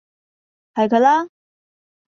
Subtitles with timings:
[0.73, 1.27] 係佢啦!